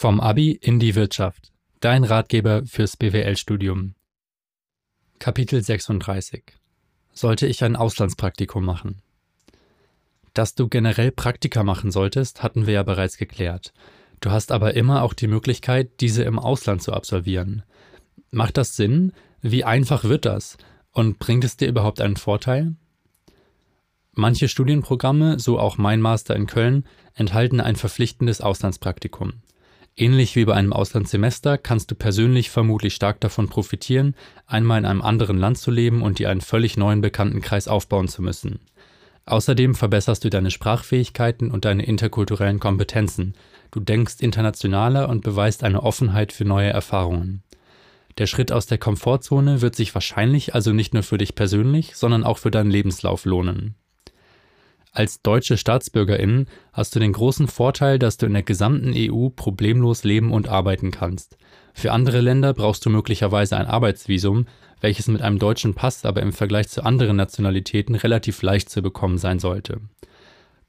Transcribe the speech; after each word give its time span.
Vom 0.00 0.20
Abi 0.20 0.52
in 0.52 0.78
die 0.78 0.94
Wirtschaft. 0.94 1.50
Dein 1.80 2.04
Ratgeber 2.04 2.64
fürs 2.64 2.96
BWL-Studium. 2.96 3.96
Kapitel 5.18 5.60
36. 5.60 6.44
Sollte 7.12 7.48
ich 7.48 7.64
ein 7.64 7.74
Auslandspraktikum 7.74 8.64
machen? 8.64 9.02
Dass 10.34 10.54
du 10.54 10.68
generell 10.68 11.10
Praktika 11.10 11.64
machen 11.64 11.90
solltest, 11.90 12.44
hatten 12.44 12.68
wir 12.68 12.74
ja 12.74 12.84
bereits 12.84 13.16
geklärt. 13.16 13.72
Du 14.20 14.30
hast 14.30 14.52
aber 14.52 14.74
immer 14.74 15.02
auch 15.02 15.14
die 15.14 15.26
Möglichkeit, 15.26 15.90
diese 15.98 16.22
im 16.22 16.38
Ausland 16.38 16.80
zu 16.80 16.92
absolvieren. 16.92 17.64
Macht 18.30 18.56
das 18.56 18.76
Sinn? 18.76 19.12
Wie 19.42 19.64
einfach 19.64 20.04
wird 20.04 20.26
das? 20.26 20.58
Und 20.92 21.18
bringt 21.18 21.42
es 21.42 21.56
dir 21.56 21.66
überhaupt 21.66 22.00
einen 22.00 22.16
Vorteil? 22.16 22.76
Manche 24.12 24.46
Studienprogramme, 24.46 25.40
so 25.40 25.58
auch 25.58 25.76
mein 25.76 26.00
Master 26.00 26.36
in 26.36 26.46
Köln, 26.46 26.84
enthalten 27.14 27.60
ein 27.60 27.74
verpflichtendes 27.74 28.40
Auslandspraktikum. 28.40 29.42
Ähnlich 30.00 30.36
wie 30.36 30.44
bei 30.44 30.54
einem 30.54 30.72
Auslandssemester 30.72 31.58
kannst 31.58 31.90
du 31.90 31.96
persönlich 31.96 32.50
vermutlich 32.50 32.94
stark 32.94 33.18
davon 33.18 33.48
profitieren, 33.48 34.14
einmal 34.46 34.78
in 34.78 34.84
einem 34.84 35.02
anderen 35.02 35.38
Land 35.38 35.58
zu 35.58 35.72
leben 35.72 36.02
und 36.02 36.20
dir 36.20 36.30
einen 36.30 36.40
völlig 36.40 36.76
neuen 36.76 37.00
Bekanntenkreis 37.00 37.66
aufbauen 37.66 38.06
zu 38.06 38.22
müssen. 38.22 38.60
Außerdem 39.26 39.74
verbesserst 39.74 40.22
du 40.22 40.30
deine 40.30 40.52
Sprachfähigkeiten 40.52 41.50
und 41.50 41.64
deine 41.64 41.84
interkulturellen 41.84 42.60
Kompetenzen. 42.60 43.34
Du 43.72 43.80
denkst 43.80 44.20
internationaler 44.20 45.08
und 45.08 45.24
beweist 45.24 45.64
eine 45.64 45.82
Offenheit 45.82 46.32
für 46.32 46.44
neue 46.44 46.70
Erfahrungen. 46.70 47.42
Der 48.18 48.26
Schritt 48.26 48.52
aus 48.52 48.66
der 48.66 48.78
Komfortzone 48.78 49.62
wird 49.62 49.74
sich 49.74 49.94
wahrscheinlich 49.94 50.54
also 50.54 50.72
nicht 50.72 50.94
nur 50.94 51.02
für 51.02 51.18
dich 51.18 51.34
persönlich, 51.34 51.96
sondern 51.96 52.22
auch 52.22 52.38
für 52.38 52.52
deinen 52.52 52.70
Lebenslauf 52.70 53.24
lohnen. 53.24 53.74
Als 54.98 55.22
deutsche 55.22 55.56
Staatsbürgerin 55.56 56.46
hast 56.72 56.92
du 56.96 56.98
den 56.98 57.12
großen 57.12 57.46
Vorteil, 57.46 58.00
dass 58.00 58.16
du 58.16 58.26
in 58.26 58.32
der 58.32 58.42
gesamten 58.42 58.92
EU 58.96 59.28
problemlos 59.28 60.02
leben 60.02 60.32
und 60.32 60.48
arbeiten 60.48 60.90
kannst. 60.90 61.38
Für 61.72 61.92
andere 61.92 62.20
Länder 62.20 62.52
brauchst 62.52 62.84
du 62.84 62.90
möglicherweise 62.90 63.56
ein 63.56 63.66
Arbeitsvisum, 63.66 64.46
welches 64.80 65.06
mit 65.06 65.22
einem 65.22 65.38
deutschen 65.38 65.74
Pass 65.74 66.04
aber 66.04 66.20
im 66.20 66.32
Vergleich 66.32 66.68
zu 66.68 66.82
anderen 66.82 67.16
Nationalitäten 67.16 67.94
relativ 67.94 68.42
leicht 68.42 68.70
zu 68.70 68.82
bekommen 68.82 69.18
sein 69.18 69.38
sollte. 69.38 69.80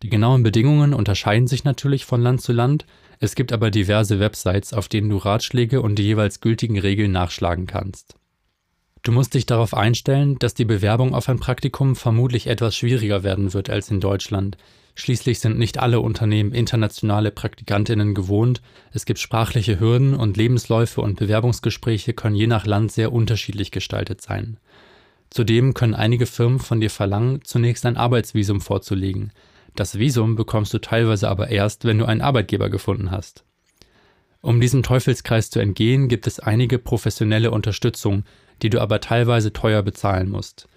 Die 0.04 0.10
genauen 0.10 0.44
Bedingungen 0.44 0.94
unterscheiden 0.94 1.48
sich 1.48 1.64
natürlich 1.64 2.06
von 2.06 2.22
Land 2.22 2.42
zu 2.42 2.54
Land, 2.54 2.86
es 3.20 3.34
gibt 3.34 3.52
aber 3.52 3.72
diverse 3.72 4.20
Websites, 4.20 4.74
auf 4.74 4.90
denen 4.90 5.10
du 5.10 5.18
Ratschläge 5.18 5.82
und 5.82 5.96
die 5.96 6.04
jeweils 6.04 6.40
gültigen 6.40 6.78
Regeln 6.78 7.12
nachschlagen 7.12 7.66
kannst. 7.66 8.19
Du 9.04 9.12
musst 9.12 9.34
dich 9.34 9.46
darauf 9.46 9.74
einstellen, 9.74 10.38
dass 10.40 10.54
die 10.54 10.66
Bewerbung 10.66 11.14
auf 11.14 11.30
ein 11.30 11.40
Praktikum 11.40 11.96
vermutlich 11.96 12.48
etwas 12.48 12.76
schwieriger 12.76 13.24
werden 13.24 13.54
wird 13.54 13.70
als 13.70 13.90
in 13.90 14.02
Deutschland. 14.02 14.58
Schließlich 14.96 15.40
sind 15.40 15.58
nicht 15.58 15.80
alle 15.80 16.02
Unternehmen 16.02 16.52
internationale 16.52 17.32
Praktikantinnen 17.32 18.14
gewohnt, 18.14 18.62
es 18.92 19.06
gibt 19.06 19.20
sprachliche 19.20 19.80
Hürden 19.80 20.14
und 20.14 20.36
Lebensläufe 20.36 21.00
und 21.00 21.18
Bewerbungsgespräche 21.18 22.14
können 22.14 22.36
je 22.36 22.48
nach 22.48 22.66
Land 22.66 22.92
sehr 22.92 23.14
unterschiedlich 23.14 23.72
gestaltet 23.72 24.20
sein. 24.20 24.58
Zudem 25.30 25.74
können 25.74 25.94
einige 25.94 26.26
Firmen 26.26 26.60
von 26.60 26.82
dir 26.82 26.90
verlangen, 26.90 27.40
zunächst 27.46 27.86
ein 27.86 27.96
Arbeitsvisum 27.96 28.60
vorzulegen. 28.60 29.32
Das 29.76 29.98
Visum 29.98 30.36
bekommst 30.36 30.74
du 30.74 30.80
teilweise 30.80 31.30
aber 31.30 31.50
erst, 31.50 31.86
wenn 31.86 32.00
du 32.00 32.06
einen 32.06 32.22
Arbeitgeber 32.22 32.70
gefunden 32.70 33.12
hast. 33.12 33.46
Um 34.42 34.60
diesem 34.60 34.84
Teufelskreis 34.84 35.50
zu 35.50 35.60
entgehen, 35.60 36.08
gibt 36.10 36.26
es 36.26 36.40
einige 36.40 36.80
professionelle 36.80 37.52
Unterstützung, 37.52 38.24
die 38.62 38.70
du 38.70 38.82
aber 38.82 39.02
teilweise 39.02 39.54
teuer 39.54 39.84
bezahlen 39.84 40.30
musst. 40.30 40.68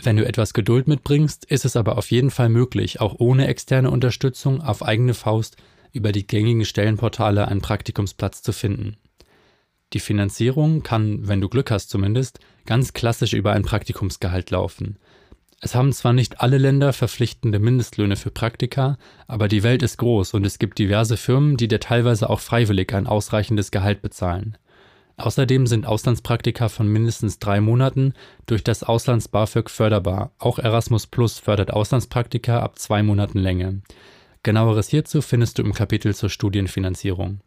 Wenn 0.00 0.16
du 0.16 0.24
etwas 0.26 0.52
Geduld 0.52 0.86
mitbringst, 0.88 1.46
ist 1.46 1.64
es 1.64 1.74
aber 1.74 1.96
auf 1.96 2.10
jeden 2.10 2.30
Fall 2.30 2.50
möglich, 2.50 3.00
auch 3.00 3.14
ohne 3.18 3.46
externe 3.48 3.90
Unterstützung 3.90 4.60
auf 4.60 4.84
eigene 4.84 5.14
Faust 5.14 5.56
über 5.92 6.12
die 6.12 6.26
gängigen 6.26 6.66
Stellenportale 6.66 7.48
einen 7.48 7.62
Praktikumsplatz 7.62 8.42
zu 8.42 8.52
finden. 8.52 8.98
Die 9.92 10.00
Finanzierung 10.00 10.82
kann, 10.82 11.26
wenn 11.26 11.40
du 11.40 11.48
Glück 11.48 11.70
hast 11.70 11.88
zumindest, 11.88 12.40
ganz 12.66 12.92
klassisch 12.92 13.32
über 13.32 13.52
ein 13.52 13.62
Praktikumsgehalt 13.62 14.50
laufen. 14.50 14.98
Es 15.60 15.74
haben 15.74 15.92
zwar 15.92 16.12
nicht 16.12 16.40
alle 16.40 16.58
Länder 16.58 16.92
verpflichtende 16.92 17.58
Mindestlöhne 17.58 18.16
für 18.16 18.30
Praktika, 18.30 18.96
aber 19.26 19.48
die 19.48 19.62
Welt 19.62 19.82
ist 19.82 19.96
groß 19.96 20.34
und 20.34 20.46
es 20.46 20.58
gibt 20.58 20.78
diverse 20.78 21.16
Firmen, 21.16 21.56
die 21.56 21.66
dir 21.66 21.80
teilweise 21.80 22.30
auch 22.30 22.40
freiwillig 22.40 22.94
ein 22.94 23.06
ausreichendes 23.08 23.70
Gehalt 23.70 24.00
bezahlen. 24.00 24.56
Außerdem 25.16 25.66
sind 25.66 25.84
Auslandspraktika 25.84 26.68
von 26.68 26.86
mindestens 26.86 27.40
drei 27.40 27.60
Monaten 27.60 28.12
durch 28.46 28.62
das 28.62 28.84
Auslands-BAföG 28.84 29.68
förderbar. 29.68 30.30
Auch 30.38 30.60
Erasmus 30.60 31.08
Plus 31.08 31.40
fördert 31.40 31.72
Auslandspraktika 31.72 32.60
ab 32.60 32.78
zwei 32.78 33.02
Monaten 33.02 33.38
Länge. 33.38 33.80
Genaueres 34.44 34.88
hierzu 34.88 35.20
findest 35.20 35.58
du 35.58 35.62
im 35.62 35.72
Kapitel 35.72 36.14
zur 36.14 36.30
Studienfinanzierung. 36.30 37.40